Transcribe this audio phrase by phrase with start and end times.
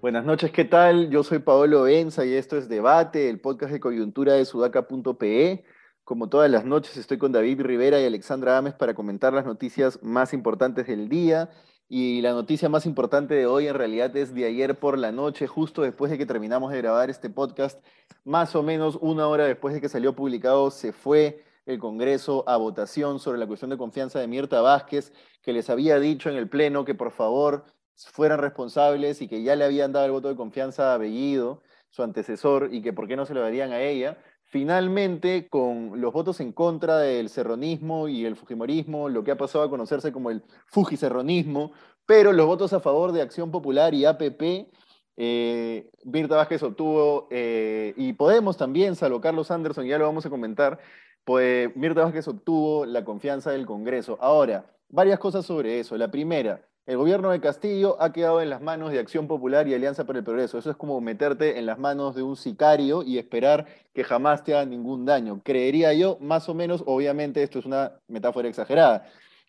[0.00, 1.08] Buenas noches, ¿qué tal?
[1.08, 5.64] Yo soy Paolo Benza y esto es Debate, el podcast de coyuntura de sudaca.pe.
[6.04, 10.02] Como todas las noches estoy con David Rivera y Alexandra Ames para comentar las noticias
[10.02, 11.48] más importantes del día.
[11.88, 15.46] Y la noticia más importante de hoy en realidad es de ayer por la noche,
[15.46, 17.84] justo después de que terminamos de grabar este podcast,
[18.24, 22.56] más o menos una hora después de que salió publicado, se fue el Congreso a
[22.56, 26.48] votación sobre la cuestión de confianza de Mirta Vázquez, que les había dicho en el
[26.48, 27.64] Pleno que por favor
[27.96, 31.62] fueran responsables y que ya le habían dado el voto de confianza a Bellido,
[31.94, 34.18] su antecesor, y que por qué no se lo darían a ella.
[34.42, 39.62] Finalmente, con los votos en contra del serronismo y el fujimorismo, lo que ha pasado
[39.62, 41.70] a conocerse como el fujiserronismo,
[42.04, 44.72] pero los votos a favor de Acción Popular y APP,
[45.16, 50.80] eh, Vázquez obtuvo, eh, y Podemos también, salvo Carlos Anderson, ya lo vamos a comentar,
[51.24, 54.18] pues Mirta Vázquez obtuvo la confianza del Congreso.
[54.20, 55.96] Ahora, varias cosas sobre eso.
[55.96, 59.74] La primera, el gobierno de Castillo ha quedado en las manos de Acción Popular y
[59.74, 60.58] Alianza por el Progreso.
[60.58, 64.54] Eso es como meterte en las manos de un sicario y esperar que jamás te
[64.54, 65.40] haga ningún daño.
[65.42, 69.06] Creería yo, más o menos, obviamente esto es una metáfora exagerada,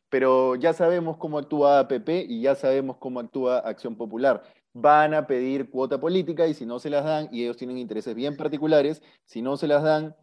[0.10, 4.44] pero ya sabemos cómo actúa APP y ya sabemos cómo actúa Acción Popular.
[4.74, 8.16] Van a pedir cuota política y si no se las dan, y ellos tienen intereses
[8.16, 10.16] bien particulares, si no se las dan,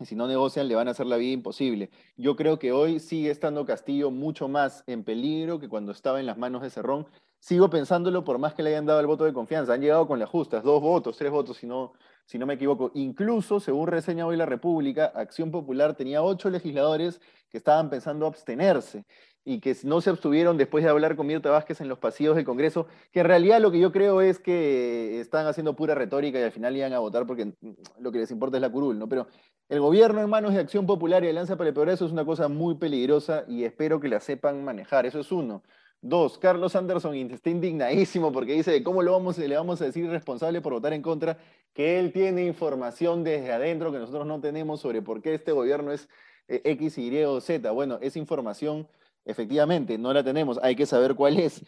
[0.00, 1.90] si no negocian, le van a hacer la vida imposible.
[2.16, 6.26] Yo creo que hoy sigue estando Castillo mucho más en peligro que cuando estaba en
[6.26, 7.06] las manos de Cerrón.
[7.38, 9.74] Sigo pensándolo por más que le hayan dado el voto de confianza.
[9.74, 11.92] Han llegado con las justas, dos votos, tres votos, si no,
[12.24, 12.90] si no me equivoco.
[12.94, 17.20] Incluso, según reseña hoy la República, Acción Popular tenía ocho legisladores
[17.50, 19.04] que estaban pensando abstenerse
[19.44, 22.44] y que no se abstuvieron después de hablar con Mirta Vázquez en los pasillos del
[22.44, 26.42] Congreso, que en realidad lo que yo creo es que están haciendo pura retórica y
[26.42, 27.52] al final iban a votar porque
[28.00, 29.08] lo que les importa es la curul, ¿no?
[29.08, 29.26] Pero
[29.68, 32.48] el gobierno en manos de Acción Popular y Alianza para el Progreso es una cosa
[32.48, 35.62] muy peligrosa y espero que la sepan manejar, eso es uno.
[36.00, 40.60] Dos, Carlos Anderson está indignadísimo porque dice, ¿cómo lo vamos, le vamos a decir responsable
[40.60, 41.38] por votar en contra?
[41.72, 45.92] Que él tiene información desde adentro que nosotros no tenemos sobre por qué este gobierno
[45.92, 46.08] es
[46.48, 47.70] eh, X, Y o Z.
[47.70, 48.86] Bueno, esa información
[49.24, 51.64] Efectivamente, no la tenemos, hay que saber cuál es.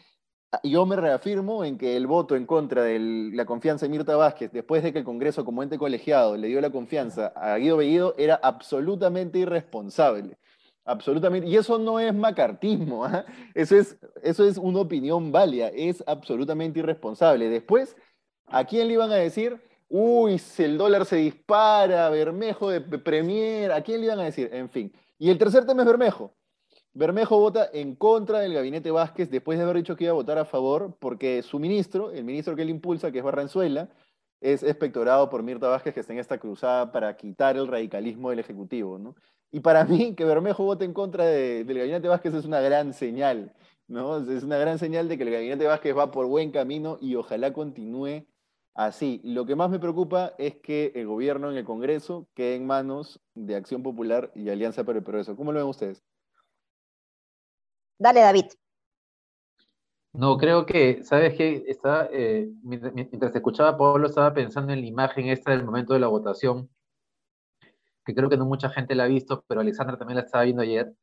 [0.52, 2.98] Ah, yo me reafirmo en que el voto en contra de
[3.32, 6.60] la confianza de Mirta Vázquez, después de que el Congreso como ente colegiado le dio
[6.60, 10.38] la confianza a Guido Bellido, era absolutamente irresponsable.
[10.84, 11.48] Absolutamente.
[11.48, 13.24] Y eso no es macartismo, ¿ah?
[13.54, 17.48] eso, es, eso es una opinión válida, es absolutamente irresponsable.
[17.48, 17.96] Después,
[18.46, 19.60] ¿a quién le iban a decir?
[19.88, 24.48] Uy, si el dólar se dispara, Bermejo de Premier, ¿a quién le iban a decir?
[24.52, 24.92] En fin.
[25.18, 26.35] Y el tercer tema es Bermejo.
[26.96, 30.38] Bermejo vota en contra del gabinete Vázquez después de haber dicho que iba a votar
[30.38, 33.90] a favor porque su ministro, el ministro que él impulsa, que es Barranzuela,
[34.40, 38.38] es espectorado por Mirta Vázquez que está en esta cruzada para quitar el radicalismo del
[38.38, 38.98] Ejecutivo.
[38.98, 39.14] ¿no?
[39.52, 43.52] Y para mí, que Bermejo vote en contra del gabinete Vázquez es una gran señal.
[43.88, 44.16] ¿no?
[44.32, 47.52] Es una gran señal de que el gabinete Vázquez va por buen camino y ojalá
[47.52, 48.24] continúe
[48.72, 49.20] así.
[49.22, 53.20] Lo que más me preocupa es que el gobierno en el Congreso quede en manos
[53.34, 55.36] de Acción Popular y Alianza para el Progreso.
[55.36, 56.02] ¿Cómo lo ven ustedes?
[57.98, 58.46] Dale, David.
[60.12, 61.64] No, creo que, ¿sabes qué?
[61.66, 66.00] Está, eh, mientras, escuchaba a Pablo, estaba pensando en la imagen esta del momento de
[66.00, 66.70] la votación,
[68.04, 70.62] que creo que no mucha gente la ha visto, pero Alexandra también la estaba viendo
[70.62, 70.94] ayer.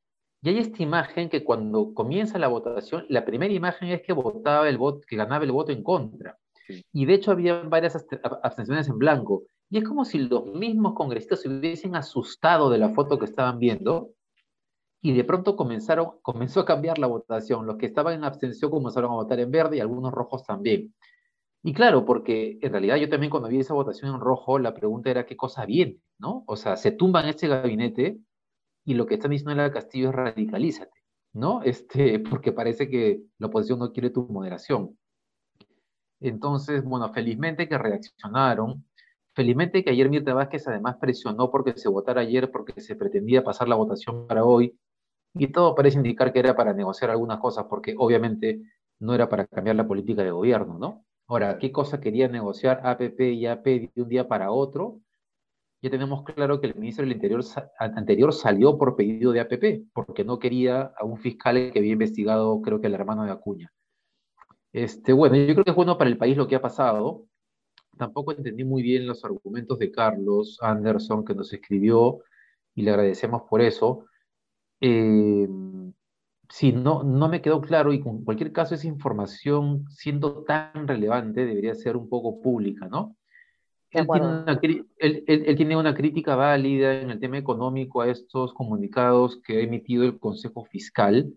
[0.42, 4.68] Y hay esta imagen que cuando comienza la votación, la primera imagen es que votaba
[4.68, 6.38] el voto, que ganaba el voto en contra.
[6.92, 7.96] Y de hecho había varias
[8.42, 9.44] abstenciones en blanco.
[9.70, 13.60] Y es como si los mismos congresistas se hubiesen asustado de la foto que estaban
[13.60, 14.10] viendo
[15.06, 17.66] y de pronto comenzaron, comenzó a cambiar la votación.
[17.66, 20.96] Los que estaban en abstención comenzaron a votar en verde y algunos rojos también.
[21.62, 25.12] Y claro, porque en realidad yo también cuando vi esa votación en rojo, la pregunta
[25.12, 26.46] era qué cosa viene, ¿no?
[26.48, 28.18] O sea, se tumban este gabinete
[28.86, 30.98] y lo que están diciendo en la Castillo es radicalízate,
[31.34, 31.62] ¿no?
[31.64, 34.98] Este, porque parece que la oposición no quiere tu moderación.
[36.22, 38.86] Entonces, bueno, felizmente que reaccionaron,
[39.34, 43.68] felizmente que ayer Mirta Vázquez además presionó porque se votara ayer, porque se pretendía pasar
[43.68, 44.78] la votación para hoy,
[45.34, 48.62] y todo parece indicar que era para negociar algunas cosas, porque obviamente
[49.00, 51.06] no era para cambiar la política de gobierno, ¿no?
[51.28, 53.66] Ahora, ¿qué cosa quería negociar APP y AP
[53.96, 55.00] de un día para otro?
[55.82, 57.44] Ya tenemos claro que el ministro del Interior
[57.78, 62.62] anterior salió por pedido de APP, porque no quería a un fiscal que había investigado,
[62.62, 63.72] creo que el hermano de Acuña.
[64.72, 67.26] Este, bueno, yo creo que es bueno para el país lo que ha pasado.
[67.98, 72.20] Tampoco entendí muy bien los argumentos de Carlos Anderson que nos escribió
[72.76, 74.06] y le agradecemos por eso.
[74.86, 75.48] Eh,
[76.50, 81.46] sí, no, no me quedó claro y en cualquier caso esa información, siendo tan relevante,
[81.46, 83.16] debería ser un poco pública, ¿no?
[83.92, 84.08] Él
[85.56, 90.20] tiene, una, crítica válida en el tema económico a estos comunicados que ha emitido el
[90.20, 91.32] Consejo Fiscal,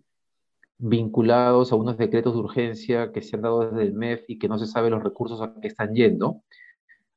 [0.78, 4.48] vinculados a unos decretos de urgencia que se han dado desde el MEF y que
[4.48, 6.42] no se sabe los recursos a qué están yendo.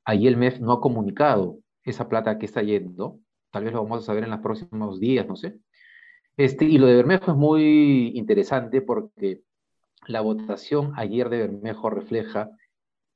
[0.05, 3.19] Ahí el MEF no ha comunicado esa plata a qué está yendo.
[3.49, 5.57] Tal vez lo vamos a saber en los próximos días, no sé.
[6.39, 9.41] Este, y lo de Bermejo es muy interesante porque
[10.07, 12.49] la votación ayer de Bermejo refleja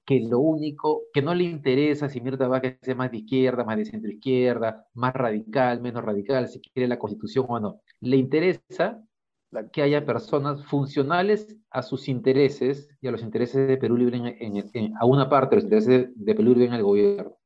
[0.06, 3.78] que lo único que no le interesa si Mirta Vázquez es más de izquierda, más
[3.78, 7.82] de centro izquierda, más radical, menos radical, si quiere la constitución o no.
[8.02, 9.02] Le interesa
[9.72, 14.98] que haya personas funcionales a sus intereses y a los intereses de Perú Libre, en,
[15.00, 17.38] a una parte de los intereses de Perú Libre en el gobierno.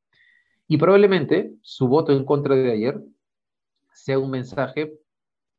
[0.66, 3.00] Y probablemente su voto en contra de ayer
[3.92, 4.98] sea un mensaje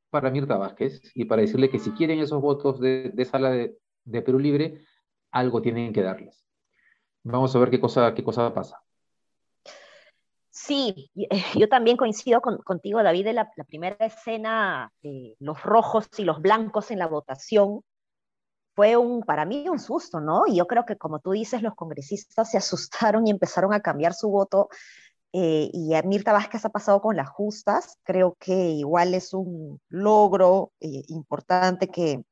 [0.09, 4.21] para Mirta Vázquez y para decirle que si quieren esos votos de, sala de, de
[4.21, 4.81] Perú Libre,
[5.31, 6.45] algo tienen que darles.
[7.23, 8.81] Vamos a ver qué cosa, qué cosa pasa.
[10.49, 11.09] Sí,
[11.55, 14.91] yo también coincido contigo, David, de la, primera escena
[15.39, 17.81] los rojos y los blancos en la votación.
[18.75, 20.43] Fue un, para mí un susto, ¿no?
[20.47, 24.13] Y yo creo que, como tú dices, los congresistas se asustaron y empezaron a cambiar
[24.13, 24.69] su voto.
[25.31, 27.97] Eh, y a Mirta Vázquez ha pasado con las justas.
[28.03, 32.23] Creo que igual es un logro eh, importante que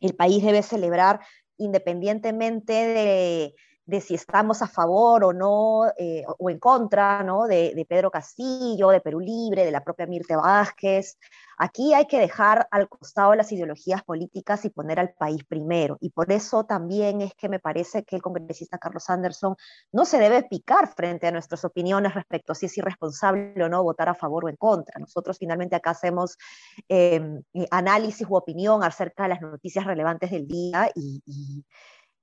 [0.00, 1.20] el país debe celebrar
[1.56, 3.54] independientemente de
[3.90, 7.46] de si estamos a favor o no, eh, o en contra, ¿no?
[7.46, 11.18] De, Pedro Castillo, de Perú Libre, de la propia Mirte Vázquez.
[11.58, 15.98] Aquí hay que dejar al costado las ideologías políticas y poner al país primero.
[16.00, 19.56] Y por eso también es que me parece que el congresista Carlos Anderson
[19.92, 23.82] no se debe picar frente a nuestras opiniones respecto a si es irresponsable o no
[23.82, 24.98] votar a favor o en contra.
[24.98, 26.38] Nosotros finalmente acá hacemos
[26.88, 31.64] em, eh, análisis u opinión acerca de las noticias relevantes del día y y,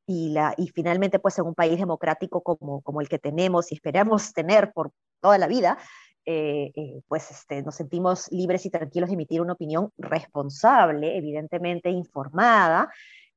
[0.08, 4.34] la, y finalmente, pues en un país democrático como, como el que tenemos y esperamos
[4.34, 5.78] tener por toda la vida,
[6.26, 11.90] eh, eh, pues este, nos sentimos libres y tranquilos de emitir una opinión responsable, evidentemente
[11.90, 12.92] informada,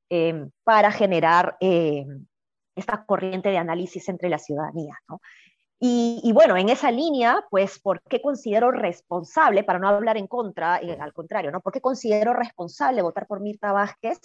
[0.09, 2.25] em, para generar em,
[2.75, 4.97] esta corriente de análisis entre la ciudadanía.
[5.07, 5.21] ¿no?
[5.79, 10.27] Y, y, bueno, en esa línea, pues, ¿por qué considero responsable, para no hablar en
[10.27, 11.61] contra, eh, al contrario, ¿no?
[11.61, 14.19] ¿Por qué considero responsable votar por Mirta Vázquez?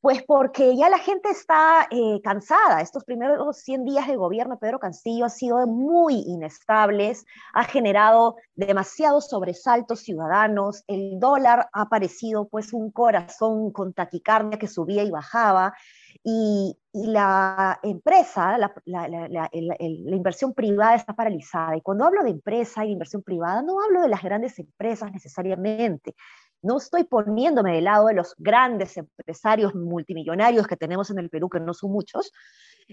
[0.00, 2.80] Pues porque ya la gente está eh, cansada.
[2.80, 8.36] Estos primeros 100 días de gobierno de Pedro Castillo han sido muy inestables, ha generado
[8.54, 15.10] demasiados sobresaltos ciudadanos, el dólar ha parecido pues un corazón con taquicardia que subía y
[15.10, 15.74] bajaba,
[16.22, 21.76] y, la empresa, la, la, inversión privada está paralizada.
[21.76, 26.16] Y cuando hablo de empresa y inversión privada, no hablo de las grandes empresas necesariamente,
[26.62, 31.48] no estoy poniéndome del lado de los grandes empresarios multimillonarios que tenemos en el Perú,
[31.48, 32.32] que no son muchos,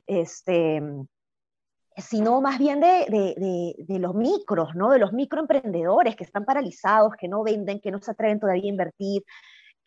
[0.05, 0.81] este,
[1.97, 4.91] sino más bien de, los micros, ¿no?
[4.91, 8.67] de los microemprendedores que están paralizados, que no venden, que no se atreven todavía a
[8.67, 9.23] invertir.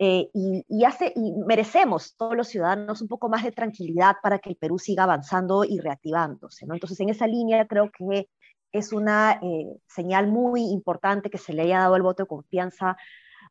[0.00, 4.50] Eh, y, hace, y merecemos todos los ciudadanos un poco más de tranquilidad para que
[4.50, 6.66] el Perú siga avanzando y reactivándose.
[6.70, 8.28] Entonces, en esa línea creo que
[8.70, 12.96] es una eh, señal muy importante que se le haya dado el voto de confianza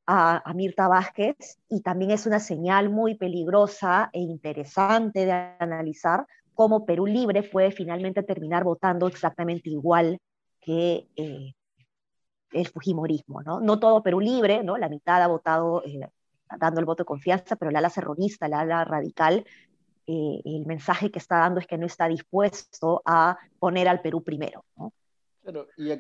[0.08, 6.86] a, Mirta Vázquez y también es una señal muy peligrosa e interesante de analizar cómo
[6.86, 10.20] Perú Libre puede finalmente terminar votando exactamente igual
[10.62, 11.54] que eh,
[12.52, 13.44] el Fujimorismo.
[13.44, 13.60] ¿no?
[13.60, 14.78] no todo Perú Libre, ¿no?
[14.78, 16.00] la mitad ha votado eh,
[16.58, 19.46] dando el voto de confianza, pero el ala serronista, el ala radical,
[20.08, 24.24] eh, el mensaje que está dando es que no está dispuesto a poner al Perú
[24.24, 24.64] primero.
[24.78, 24.94] ¿no?
[25.78, 25.92] y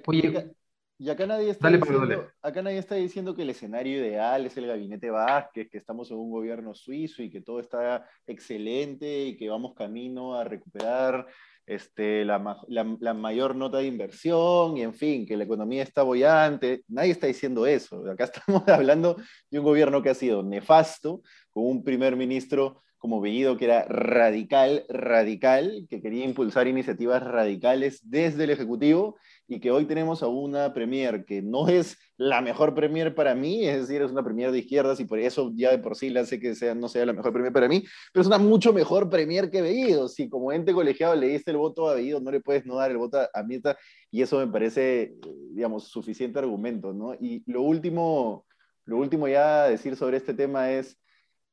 [0.99, 4.67] y acá nadie, está diciendo, acá nadie está diciendo que el escenario ideal es el
[4.67, 9.49] gabinete Vázquez, que estamos en un gobierno suizo y que todo está excelente y que
[9.49, 11.27] vamos camino a recuperar
[11.67, 16.83] este, la, la, mayor nota de inversión y en fin, que la economía está bollante.
[16.87, 18.09] Nadie está diciendo eso.
[18.09, 19.17] Acá estamos hablando
[19.51, 23.85] de un gobierno que ha sido nefasto, con un primer ministro como Bellido que era
[23.85, 30.27] radical, radical, que quería impulsar iniciativas radicales desde el Ejecutivo y que hoy tenemos a
[30.27, 34.51] una premier que no es la mejor premier para mí, es decir, es una premier
[34.51, 37.05] de izquierdas y por eso ya de por sí la hace que sea, no sea
[37.05, 40.07] la mejor premier para mí, pero es una mucho mejor premier que Bellido.
[40.09, 42.91] Si como ente colegiado le diste el voto a Bellido, no le puedes no dar
[42.91, 43.77] el voto a Mirta
[44.11, 45.13] y eso me parece,
[45.51, 47.13] digamos, suficiente argumento, ¿no?
[47.13, 48.45] Y lo último,
[48.85, 50.97] lo último ya a decir sobre este tema es...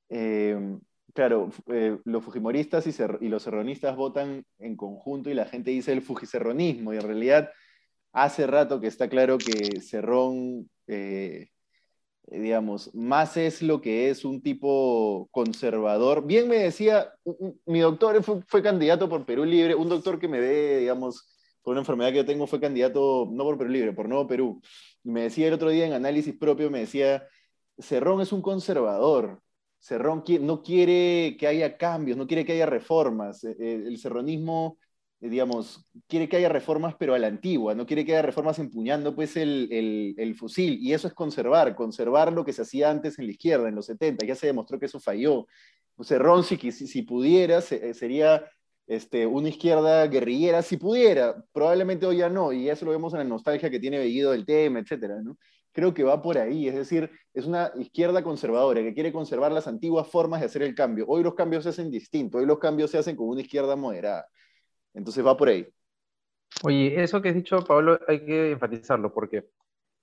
[0.09, 0.59] Eh,
[1.15, 6.03] claro, eh, los fujimoristas y, los serronistas votan en conjunto y la gente dice el
[6.03, 7.51] fujicerronismo y en realidad
[8.13, 11.49] hace rato que está claro que Cerrón, eh,
[12.27, 16.27] digamos, más es lo que es un tipo conservador.
[16.27, 17.13] Bien me decía,
[17.67, 21.29] mi doctor fue, candidato por Perú Libre, un doctor que me ve, digamos,
[21.63, 24.61] por una enfermedad que yo tengo, fue candidato, no por Perú Libre, por Nuevo Perú.
[25.03, 27.27] Me decía el otro día en análisis propio, me decía,
[27.79, 29.44] Cerrón es un conservador.
[29.85, 33.45] Cerrón no quiere que haya cambios, no quiere que haya reformas.
[33.45, 34.79] Eh, eh, el cerronismo,
[35.21, 38.59] eh, digamos, quiere que haya reformas, pero a la antigua, no quiere que haya reformas
[38.59, 39.69] empuñando pues el,
[40.17, 40.79] el, fusil.
[40.81, 43.85] Y eso es conservar, conservar lo que se hacía antes en la izquierda, en los
[43.85, 44.25] 70.
[44.25, 45.47] Ya se demostró que eso falló.
[46.03, 48.43] Cerrón, si, si pudiera, sería
[48.87, 51.45] este, una izquierda guerrillera, si pudiera.
[51.53, 54.47] Probablemente hoy ya no, y eso lo vemos en la nostalgia que tiene Bellido del
[54.47, 55.37] tema, etcétera, ¿no?
[55.75, 59.67] Creo que va por ahí, es decir, es una izquierda conservadora que quiere conservar las
[59.67, 61.05] antiguas formas de hacer el cambio.
[61.09, 64.27] Hoy los cambios se hacen distintos, hoy los cambios se hacen con una izquierda moderada.
[64.95, 65.67] Entonces va por ahí.
[66.63, 69.49] Oye, eso que has dicho, Pablo, hay que enfatizarlo, porque,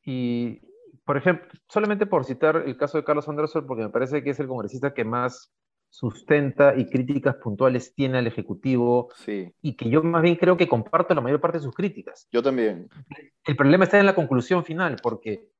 [0.03, 0.59] y,
[1.05, 4.39] por ejemplo, solamente por citar el caso de Carlos Anderson, porque me parece que es
[4.41, 5.53] el congresista que más
[5.89, 9.53] sustenta y críticas puntuales tiene al Ejecutivo sí.
[9.61, 12.27] y que yo más bien creo que comparto la mayor parte de sus críticas.
[12.31, 12.89] Yo también.
[13.45, 15.51] El problema está en la conclusión final, porque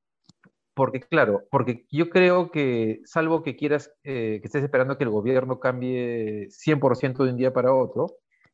[0.74, 5.10] porque, claro, porque yo creo que, salvo que quieras, eh, que estés esperando que el
[5.10, 8.08] gobierno cambie 100% de un día para otro,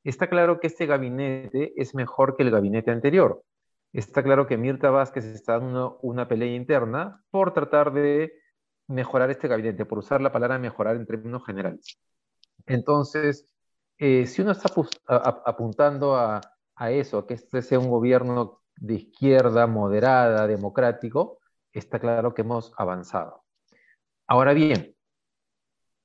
[0.04, 3.44] está claro que este gabinete es mejor que el gabinete anterior.
[3.94, 8.34] Está claro que Mirta Vázquez está dando una pelea interna por tratar de
[8.88, 11.98] mejorar este gabinete, por usar la palabra mejorar en términos generales.
[12.66, 13.48] Entonces,
[13.98, 14.70] eh, si uno está
[15.46, 16.42] apuntando a,
[16.76, 21.37] a eso, a que este sea un gobierno de izquierda, moderada, democrático,
[21.80, 23.44] está claro que hemos avanzado.
[24.28, 24.96] Ahora bien,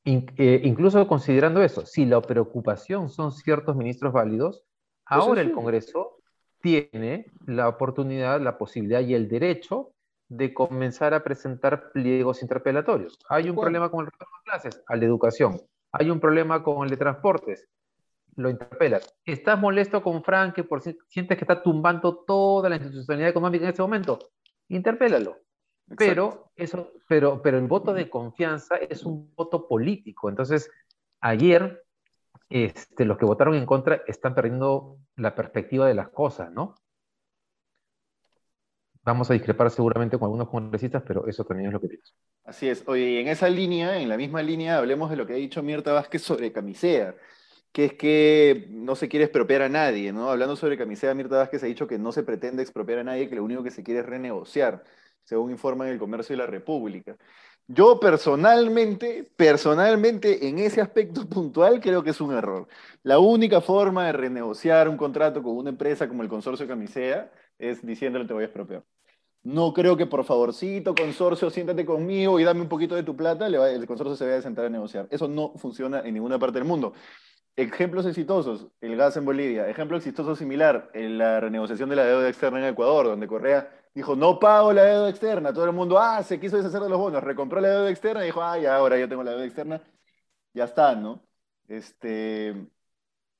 [0.04, 4.64] eh, incluso considerando eso, si la preocupación son ciertos ministros válidos,
[5.04, 6.18] ahora el Congreso
[6.60, 9.92] tiene la oportunidad, la posibilidad y el derecho
[10.28, 13.18] de comenzar a presentar pliegos interpelatorios.
[13.28, 15.60] Hay un problema con el retorno de clases, al de educación.
[15.92, 17.68] Hay un problema con el de transportes,
[18.36, 19.14] lo interpelas.
[19.26, 23.70] ¿Estás molesto con Frank que por sientes que está tumbando toda la institucionalidad económica en
[23.70, 24.18] este momento?
[24.68, 25.36] Interpélalo.
[25.96, 30.28] Pero, eso, pero, pero el voto de confianza es un voto político.
[30.28, 30.70] Entonces,
[31.20, 31.82] ayer
[32.48, 36.74] este, los que votaron en contra están perdiendo la perspectiva de las cosas, ¿no?
[39.04, 42.12] Vamos a discrepar seguramente con algunos congresistas, pero eso también es lo que pienso.
[42.44, 42.84] Así es.
[42.86, 45.62] Oye, y en esa línea, en la misma línea, hablemos de lo que ha dicho
[45.62, 47.16] Mirta Vázquez sobre Camisea,
[47.72, 50.30] que es que no se quiere expropiar a nadie, ¿no?
[50.30, 53.36] Hablando sobre Camisea, Mirta Vázquez ha dicho que no se pretende expropiar a nadie, que
[53.36, 54.84] lo único que se quiere es renegociar
[55.24, 57.16] según informa el Comercio de la República.
[57.68, 62.68] Yo personalmente, personalmente, en ese aspecto puntual, creo que es un error.
[63.02, 67.84] La única forma de renegociar un contrato con una empresa como el consorcio Camisea es
[67.84, 68.84] diciéndole te voy a expropiar.
[69.44, 73.46] No creo que por favorcito, consorcio, siéntate conmigo y dame un poquito de tu plata,
[73.48, 75.08] el consorcio se vaya a sentar a negociar.
[75.10, 76.92] Eso no funciona en ninguna parte del mundo.
[77.56, 79.68] Ejemplos exitosos, el gas en Bolivia.
[79.68, 84.16] Ejemplo exitoso similar, en la renegociación de la deuda externa en Ecuador, donde Correa dijo,
[84.16, 85.52] no pago la deuda externa.
[85.52, 88.26] Todo el mundo, ah, se quiso deshacer de los bonos, recompró la deuda externa y
[88.26, 89.82] dijo, ah, ya, ahora yo tengo la deuda externa.
[90.54, 91.22] Ya está, ¿no?
[91.68, 92.54] Este,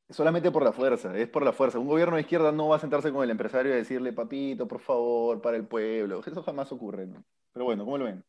[0.09, 1.79] solamente por la fuerza, es por la fuerza.
[1.79, 4.81] Un gobierno de izquierda no va a sentarse con el empresario y decirle, papito, por
[4.81, 6.21] favor, para el pueblo.
[6.25, 7.25] Eso jamás ocurre, ¿no?
[7.53, 8.25] Pero bueno, ¿cómo lo ven?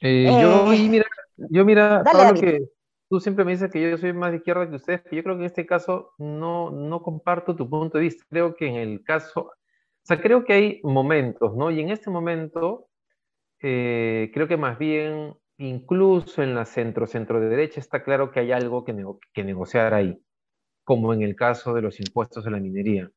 [0.00, 1.04] Eh, yo, eh, mira,
[1.36, 2.70] yo mira, Pablo, que
[3.10, 5.34] tú siempre me dices que yo soy más de izquierda que ustedes, pero yo creo
[5.34, 8.24] que en este caso no, no comparto tu punto de vista.
[8.30, 11.72] Creo que en el caso, o sea, creo que hay momentos, ¿no?
[11.72, 12.86] Y en este momento,
[13.60, 18.38] eh, creo que más bien, incluso en la centro, centro de derecha, está claro que
[18.40, 18.94] hay algo que,
[19.42, 20.16] negociar ahí,
[20.84, 23.10] como en el caso de los impuestos a la minería.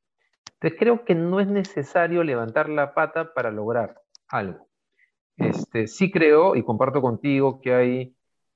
[0.53, 4.67] Entonces creo que no es necesario levantar la pata para lograr algo.
[5.37, 8.15] Este, sí creo y comparto contigo que hay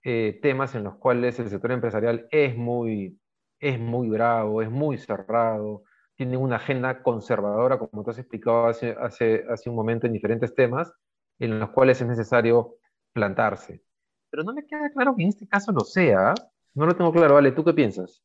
[0.09, 3.19] eh, temas en los cuales el sector empresarial es muy,
[3.59, 5.83] es muy bravo, es muy cerrado,
[6.15, 10.55] tiene una agenda conservadora, como tú has explicado hace, hace, hace un momento en diferentes
[10.55, 10.93] temas,
[11.39, 12.77] en los cuales es necesario
[13.11, 13.83] plantarse.
[14.29, 16.33] Pero no me queda claro que en este caso lo sea.
[16.73, 17.33] No lo tengo claro.
[17.33, 18.23] Vale, ¿tú qué piensas?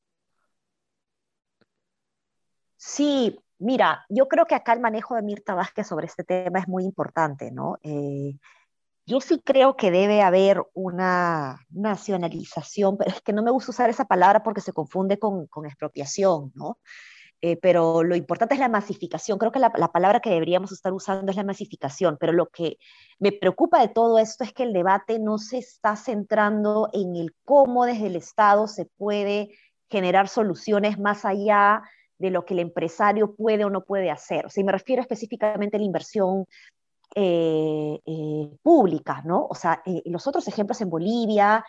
[2.77, 6.69] Sí, mira, yo creo que acá el manejo de Mirta Vázquez sobre este tema es
[6.69, 7.79] muy importante, ¿no?
[7.83, 8.39] Eh,
[9.07, 13.91] yo sí creo que debe haber una nacionalización, pero es que no me gusta usar
[13.91, 16.79] esa palabra porque se confunde con, expropiación, ¿no?
[17.45, 19.37] Eh, pero lo importante es la masificación.
[19.37, 22.77] Creo que la, palabra que deberíamos estar usando es la masificación, pero lo que
[23.19, 27.35] me preocupa de todo esto es que el debate no se está centrando en el
[27.45, 29.51] cómo desde el Estado se puede
[29.91, 31.83] generar soluciones más allá
[32.19, 34.47] de lo que el empresario puede o no puede hacer.
[34.47, 36.47] O sea, me refiero específicamente a la inversión
[37.15, 39.47] eh, eh, públicas, ¿no?
[39.49, 41.65] O sea, eh, los otros ejemplos en Bolivia,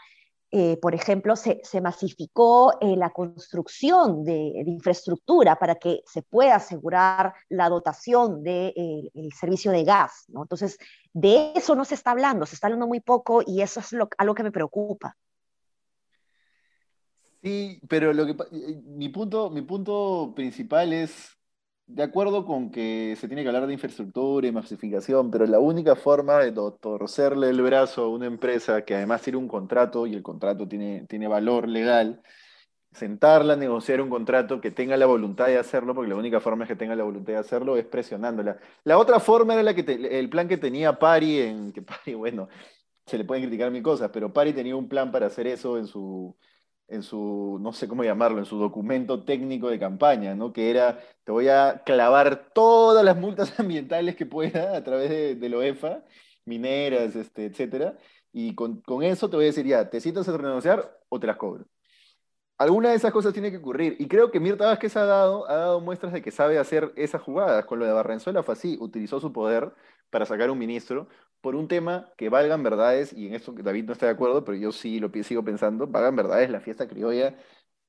[0.56, 7.34] eh, por ejemplo, se, masificó eh, la construcción de, infraestructura para que se pueda asegurar
[7.50, 10.26] la dotación del de, servicio de gas.
[10.28, 10.44] ¿no?
[10.44, 10.78] Entonces,
[11.12, 14.08] de eso no se está hablando, se está hablando muy poco y eso es lo,
[14.20, 15.18] algo que me preocupa.
[17.42, 18.36] Sí, pero lo que,
[18.86, 21.36] mi, punto, mi punto principal es
[21.86, 25.96] de acuerdo con que se tiene que hablar de infraestructura y masificación, pero la única
[25.96, 30.24] forma de torcerle el brazo a una empresa que además tiene un contrato y el
[30.24, 32.22] contrato tiene, tiene valor legal,
[32.94, 36.70] sentarla, negociar un contrato que tenga la voluntad de hacerlo, porque la única forma es
[36.70, 38.58] que tenga la voluntad de hacerlo es presionándola.
[38.84, 39.82] La otra forma era la que
[40.20, 42.50] el plan que tenía Pari, en que Pari, bueno,
[43.06, 45.88] se le pueden criticar mil cosas, pero Pari tenía un plan para hacer eso en
[45.88, 46.36] su,
[46.94, 50.54] en su, no sé cómo llamarlo, en su documento técnico de campaña, ¿no?
[50.54, 55.36] Que era, te voy a clavar todas las multas ambientales que pueda a través de,
[55.36, 56.04] de la OEFA,
[56.46, 57.98] mineras, este, etcétera,
[58.32, 61.28] y con, con, eso te voy a decir, ya, ¿te sientas a renegociar o te
[61.28, 61.66] las cobro?
[62.58, 65.56] Alguna de esas cosas tiene que ocurrir, y creo que Mirta Vázquez ha dado, ha
[65.56, 67.66] dado muestras de que sabe hacer esas jugadas.
[67.66, 69.74] Con lo de Barrenzuela fue así, utilizó su poder
[70.10, 71.08] para sacar un ministro,
[71.44, 74.58] por un tema que valgan verdades, y en esto David no está de acuerdo, pero
[74.58, 77.36] yo sí lo sigo pensando, valgan verdades, la fiesta criolla,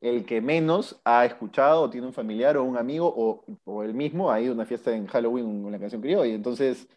[0.00, 3.94] el que menos ha escuchado o tiene un familiar o un amigo o, o él
[3.94, 6.34] mismo ha ido a una fiesta en Halloween con la canción criolla.
[6.34, 6.88] Entonces,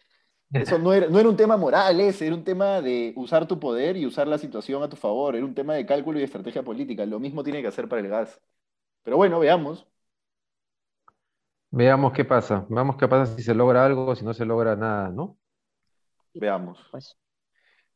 [0.52, 3.60] eso no era, no era un tema moral ese, era un tema de usar tu
[3.60, 6.62] poder y usar la situación a tu favor, era un tema de cálculo y estrategia
[6.64, 7.06] política.
[7.06, 8.40] Lo mismo tiene que hacer para el gas.
[9.04, 9.88] Pero bueno, veamos.
[11.70, 12.66] Veamos qué pasa.
[12.68, 15.38] Veamos qué pasa si se logra algo si no se logra nada, ¿no?
[16.38, 16.86] Veamos.
[16.90, 17.16] Pues.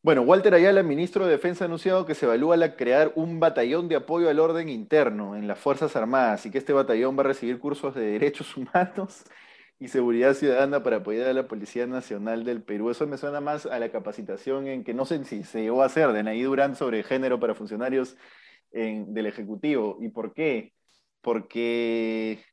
[0.03, 3.89] Bueno, Walter Ayala, ministro de Defensa, ha anunciado que se evalúa la crear un batallón
[3.89, 7.27] de apoyo al orden interno en las Fuerzas Armadas y que este batallón va a
[7.27, 9.25] recibir cursos de derechos humanos
[9.79, 12.91] y seguridad ciudadana para apoyar a la Policía Nacional del Perú.
[12.91, 15.87] Eso me suena más a la capacitación en que no sé si se llegó a
[15.87, 18.17] hacer de Naí Durán sobre género para funcionarios
[18.73, 19.99] del Ejecutivo.
[20.01, 20.73] ¿Y por qué?
[21.21, 22.45] Porque,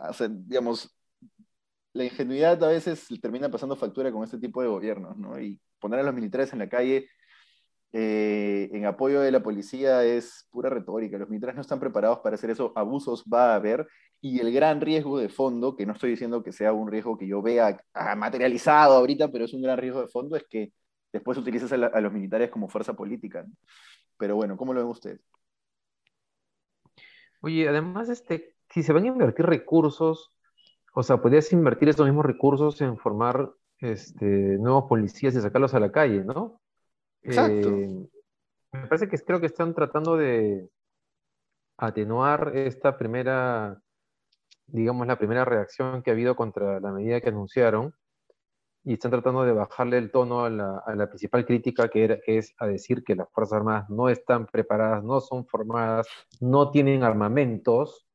[0.00, 0.97] ah, digamos,
[1.98, 5.38] la ingenuidad a veces termina pasando factura con este tipo de gobiernos, ¿no?
[5.40, 7.08] Y poner a los militares en la calle
[7.92, 11.18] eh, en apoyo de la policía es pura retórica.
[11.18, 12.72] Los militares no están preparados para hacer eso.
[12.76, 13.88] Abusos va a haber.
[14.20, 17.26] Y el gran riesgo de fondo, que no estoy diciendo que sea un riesgo que
[17.26, 17.76] yo vea
[18.16, 20.72] materializado ahorita, pero es un gran riesgo de fondo, es que
[21.12, 23.44] después utilizas a, los militares como fuerza política.
[24.16, 25.20] Pero bueno, ¿cómo lo ven ustedes?
[27.40, 30.32] Oye, además, este, si se van a invertir recursos
[30.98, 34.26] o sea, podrías invertir estos mismos recursos en formar este,
[34.58, 36.60] nuevos policías y sacarlos a la calle, ¿no?
[37.22, 37.68] Exacto.
[37.68, 38.08] Eh,
[38.72, 40.68] me parece que creo que están tratando de
[41.76, 43.80] atenuar esta primera,
[44.66, 47.94] digamos, la primera reacción que ha habido contra la medida que anunciaron
[48.82, 52.56] y están tratando de bajarle el tono a la, principal crítica que, era, que es
[52.58, 56.08] a decir que las Fuerzas Armadas no están preparadas, no son formadas,
[56.40, 58.07] no tienen armamentos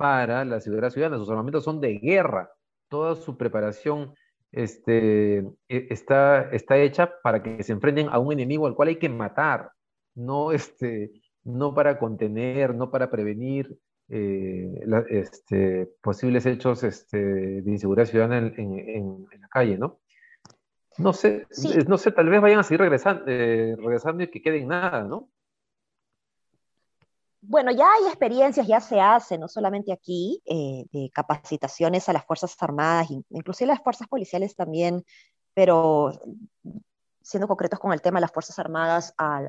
[0.00, 1.18] para la seguridad ciudadana.
[1.18, 2.50] Sus armamentos son de guerra.
[2.88, 4.14] Toda su preparación
[4.50, 8.96] este, e, está, está hecha para que se enfrenten a un enemigo al cual hay
[8.96, 9.72] que matar,
[10.14, 11.12] no, este,
[11.44, 14.72] no para contener, no para prevenir eh,
[15.10, 17.18] este, posibles hechos este,
[17.60, 20.00] de inseguridad ciudadana en, la calle, ¿no?
[20.96, 21.46] No sé,
[21.86, 25.28] no sé, tal vez vayan a seguir regresando, eh, regresando y que queden nada, ¿no?
[27.42, 32.24] Bueno, ya hay experiencias, ya se hace, no solamente aquí, eh, de capacitaciones a las
[32.24, 35.04] Fuerzas Armadas, inclusive las Fuerzas Policiales también,
[35.54, 36.12] pero
[37.22, 39.48] siendo concretos con el tema de las Fuerzas Armadas, a,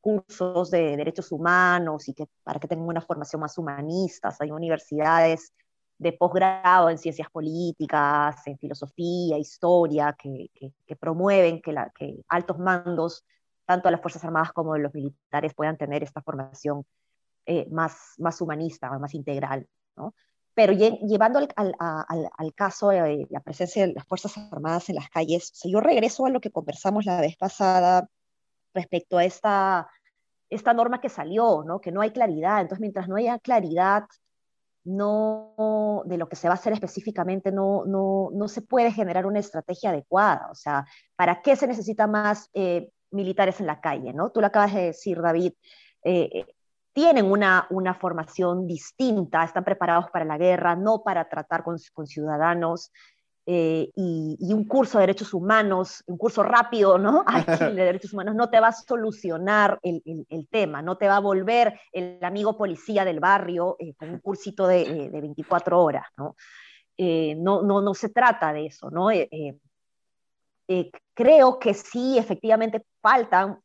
[0.00, 4.34] cursos de derechos humanos y que para que tengan una formación más humanista.
[4.40, 5.52] Hay universidades
[5.98, 10.50] de posgrado en ciencias políticas, en filosofía, historia, que,
[10.98, 13.24] promueven que, la, que altos mandos,
[13.66, 16.84] tanto de las Fuerzas Armadas como de los militares, puedan tener esta formación
[17.46, 20.14] eh, más, más humanista, más integral, ¿no?
[20.54, 25.08] Pero llevando al, al, al, caso de la presencia de las Fuerzas Armadas en las
[25.08, 28.08] calles, yo regreso a lo que conversamos la vez pasada
[28.74, 29.88] respecto a esta,
[30.50, 31.80] esta norma que salió, ¿no?
[31.80, 32.60] que no hay claridad.
[32.60, 34.04] Entonces, mientras no haya claridad
[34.84, 39.26] no, de lo que se va a hacer específicamente, no, no, no se puede generar
[39.26, 40.48] una estrategia adecuada.
[40.50, 40.84] O sea,
[41.16, 44.12] ¿para qué se necesita más eh, militares en la calle?
[44.12, 44.30] ¿no?
[44.30, 45.52] Tú lo acabas de decir, David.
[46.02, 46.46] Eh,
[46.92, 52.06] tienen una, una formación distinta, están preparados para la guerra, no para tratar con, con
[52.06, 52.92] ciudadanos.
[53.46, 57.24] Eh, y, un curso de derechos humanos, un curso rápido, ¿no?
[57.74, 61.20] de derechos humanos no te va a solucionar el, el, tema, no te va a
[61.20, 66.06] volver el amigo policía del barrio eh, con un cursito de, eh, de 24 horas,
[66.16, 66.36] ¿no?
[66.98, 69.08] no, no, no se trata de eso, ¿no?
[71.14, 73.58] creo que sí, efectivamente faltan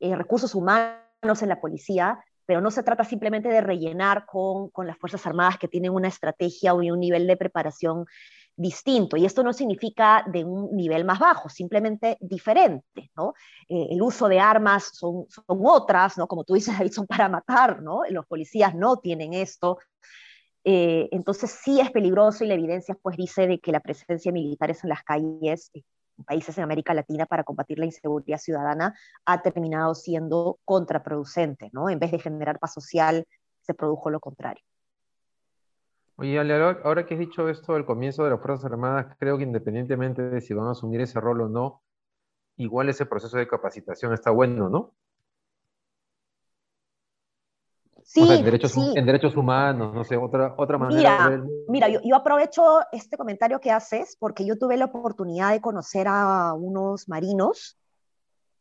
[0.00, 4.98] recursos humanos en la policía, pero no se trata simplemente de rellenar con, con las
[4.98, 8.04] Fuerzas Armadas que tienen una estrategia o un nivel de preparación
[8.56, 9.16] distinto.
[9.16, 13.34] Y esto no significa de un nivel más bajo, simplemente diferente, ¿no?
[13.68, 16.26] Eh, el uso de armas son, son otras, ¿no?
[16.26, 18.02] Como tú dices, David, son para matar, ¿no?
[18.10, 19.78] Los policías no tienen esto.
[20.64, 24.40] Eh, entonces sí es peligroso y la evidencia pues dice de que la presencia de
[24.40, 25.82] militares en las calles eh,
[26.26, 31.88] países en América Latina para combatir la inseguridad ciudadana ha terminado siendo contraproducente, ¿no?
[31.88, 33.26] En vez de generar paz social,
[33.60, 34.62] se produjo lo contrario.
[36.16, 39.42] Oye, Ale, ahora que has dicho esto del comienzo de las Fuerzas Armadas, creo que
[39.42, 41.82] independientemente de si van a asumir ese rol o no,
[42.56, 44.94] igual ese proceso de capacitación está bueno, ¿no?
[48.14, 48.92] Sí, en, derechos, sí.
[48.94, 51.28] en derechos humanos, no sé, otra, otra manera.
[51.28, 55.60] Mira, mira yo, yo, aprovecho este comentario que haces porque yo tuve la oportunidad de
[55.60, 57.76] conocer a unos marinos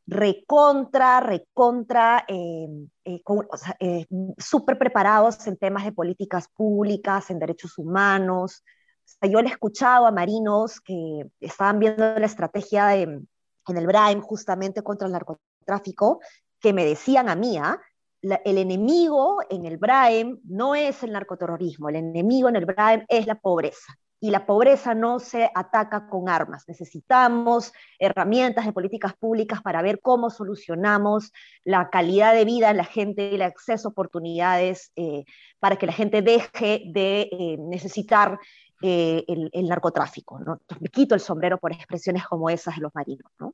[0.06, 2.68] recontra, recontra, eh,
[3.06, 4.06] eh, o sea, eh,
[4.38, 8.64] súper preparados en temas de políticas públicas, en derechos humanos.
[9.06, 13.78] O sea, yo le he escuchado a marinos que estaban viendo la estrategia de, en
[13.78, 16.20] el BRAIM justamente contra el narcotráfico,
[16.60, 17.80] que me decían a mí, ¿ah?
[18.24, 23.28] El enemigo en el BRAEM no es el narcoterrorismo, el enemigo en el BRAEM es
[23.28, 26.64] la pobreza y la pobreza no se ataca con armas.
[26.70, 31.34] Necesitamos herramientas de políticas públicas para ver cómo solucionamos
[31.66, 35.26] la calidad de vida de la gente el acceso a oportunidades eh,
[35.60, 38.40] para que la gente deje de eh, necesitar
[38.82, 40.40] eh, el, narcotráfico.
[40.40, 40.62] ¿no?
[40.80, 43.30] Me quito el sombrero por expresiones como esas de los marinos.
[43.40, 43.54] ¿no?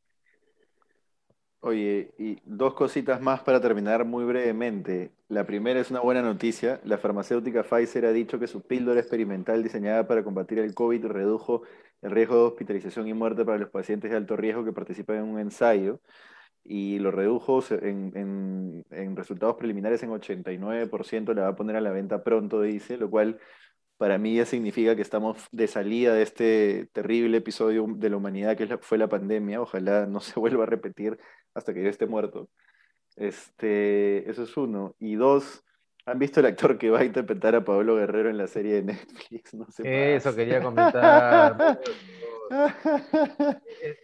[1.62, 5.12] Oye, y dos cositas más para terminar muy brevemente.
[5.28, 6.80] La primera es una buena noticia.
[6.86, 11.64] La farmacéutica Pfizer ha dicho que su píldora experimental diseñada para combatir el COVID redujo
[12.02, 15.24] el riesgo de hospitalización y muerte para los pacientes de alto riesgo que participan en
[15.24, 16.00] un ensayo
[16.64, 21.82] y lo redujo en, en, en resultados preliminares en 89%, la va a poner a
[21.82, 23.40] la venta pronto, dice, lo cual
[24.00, 28.56] para mí ya significa que estamos de salida de este terrible episodio de la humanidad
[28.56, 29.62] que fue la pandemia.
[29.62, 31.20] Ojalá no se vuelva a repetir
[31.54, 32.50] hasta que yo esté muerto.
[33.16, 34.96] Este, eso es uno.
[35.00, 35.64] Y dos,
[36.06, 38.84] ¿han visto el actor que va a interpretar a Pablo Guerrero en la serie de
[38.84, 39.54] Netflix?
[39.54, 41.80] No sé eso quería comentar.
[43.82, 43.98] es,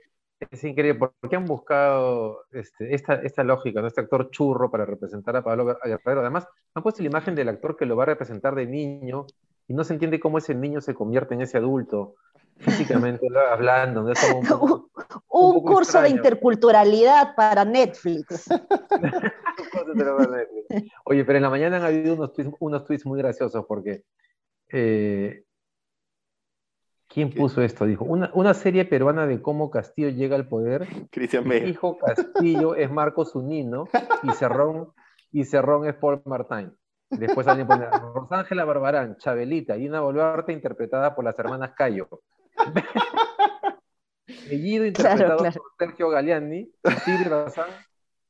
[0.52, 1.00] es, increíble.
[1.00, 3.88] ¿Por qué han buscado este, esta, esta lógica, ¿no?
[3.88, 6.22] este actor churro para representar a Pablo Guerrero?
[6.22, 9.26] Además, han puesto la imagen del actor que lo va a representar de niño
[9.68, 12.16] y no se entiende cómo ese niño se convierte en ese adulto,
[12.58, 14.04] físicamente hablando.
[14.04, 14.12] ¿no?
[14.12, 14.90] Es como un,
[15.30, 16.04] un, un curso extraño.
[16.04, 18.48] de interculturalidad para Netflix.
[21.06, 24.04] Oye, pero en la mañana han habido unos tweets, unos tweets muy graciosos porque...
[24.72, 25.44] Eh,
[27.08, 27.86] ¿Quién puso esto?
[27.86, 30.88] Dijo, una, una, serie peruana de cómo Castillo llega al poder.
[31.12, 31.70] Cristian Bale.
[31.70, 33.88] Hijo Castillo es Marcos Zunino
[34.24, 34.92] y Cerrón,
[35.32, 36.76] y Cerrón es Paul Martin.
[37.10, 42.10] Después alguien pone Rosángela Barbarán, Chabelita y una Boluarte interpretada por las hermanas Cayo.
[44.48, 45.62] Seguido interpretado claro, claro.
[45.62, 46.72] por Sergio Galeani,
[47.04, 47.70] Sigrid Bazán,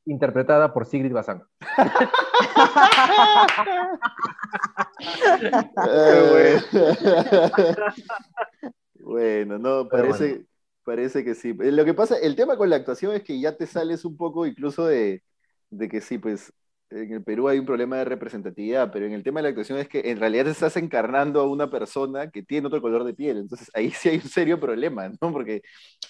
[0.06, 1.44] interpretada por Sigrid Bazán.
[9.00, 10.46] bueno, no, parece, bueno.
[10.84, 11.54] parece que sí.
[11.54, 14.46] Lo que pasa, el tema con la actuación es que ya te sales un poco
[14.46, 15.24] incluso de,
[15.70, 16.54] de que sí, pues
[16.96, 19.80] en el Perú hay un problema de representatividad, pero en el tema de la actuación
[19.80, 23.38] es que en realidad estás encarnando a una persona que tiene otro color de piel.
[23.38, 25.32] Entonces ahí sí hay un serio problema, ¿no?
[25.32, 25.62] Porque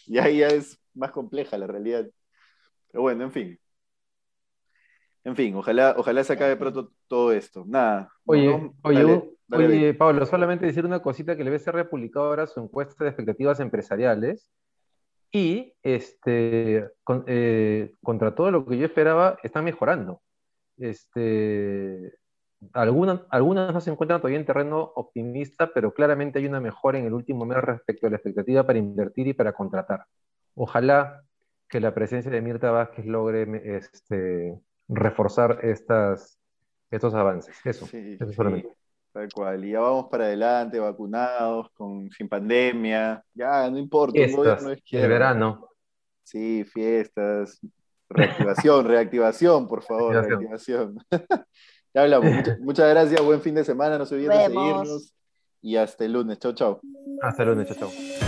[0.05, 2.05] ya, ya es más compleja la realidad.
[2.91, 3.59] Pero bueno, en fin.
[5.23, 7.63] En fin, ojalá, ojalá se acabe pronto todo esto.
[7.67, 8.09] Nada.
[8.25, 11.73] Oye, no, oye, dale, dale, oye Pablo, solamente decir una cosita que le debe ser
[11.73, 14.51] republicado ahora su encuesta de expectativas empresariales.
[15.31, 20.21] Y este, con, eh, contra todo lo que yo esperaba, están mejorando
[20.77, 22.13] este,
[22.73, 27.05] algunas, algunas no se encuentran todavía en terreno optimista, pero claramente hay una mejora en
[27.05, 30.05] el último mes respecto a la expectativa para invertir y para contratar.
[30.55, 31.21] Ojalá
[31.67, 33.45] que la presencia de Mirta Vázquez logre
[33.77, 36.39] este, reforzar estas,
[36.91, 37.55] estos avances.
[37.65, 38.69] Eso, sí, eso solamente.
[38.69, 38.75] Sí.
[39.11, 44.65] Tal cual, y ya vamos para adelante, vacunados, con, sin pandemia, ya no importa, Fiestas,
[44.91, 45.69] el verano.
[46.21, 47.61] Sí, fiestas,
[48.09, 50.97] Reactivación, reactivación, por favor, reactivación.
[51.93, 52.31] ya hablamos.
[52.31, 55.13] Muchas, muchas, gracias, buen fin de semana, no se olviden de seguirnos.
[55.61, 56.37] Y hasta el lunes.
[56.39, 56.79] Chau, chau.
[57.21, 58.24] Hasta el lunes, chau, chau.